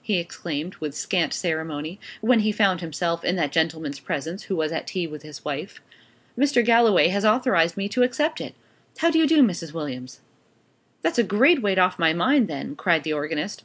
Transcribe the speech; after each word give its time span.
he 0.00 0.16
exclaimed 0.18 0.74
with 0.76 0.94
scant 0.96 1.34
ceremony, 1.34 2.00
when 2.22 2.40
he 2.40 2.50
found 2.50 2.80
himself 2.80 3.22
in 3.26 3.36
that 3.36 3.52
gentleman's 3.52 4.00
presence, 4.00 4.44
who 4.44 4.56
was 4.56 4.72
at 4.72 4.86
tea 4.86 5.06
with 5.06 5.20
his 5.20 5.44
wife. 5.44 5.82
"Mr. 6.34 6.64
Galloway 6.64 7.08
has 7.08 7.26
authorized 7.26 7.76
me 7.76 7.90
to 7.90 8.02
accept 8.02 8.40
it. 8.40 8.54
How 9.00 9.10
do 9.10 9.18
you 9.18 9.26
do, 9.26 9.42
Mrs. 9.42 9.74
Williams?" 9.74 10.20
"That's 11.02 11.18
a 11.18 11.22
great 11.22 11.60
weight 11.60 11.78
off 11.78 11.98
my 11.98 12.14
mind, 12.14 12.48
then!" 12.48 12.74
cried 12.74 13.02
the 13.04 13.12
organist. 13.12 13.64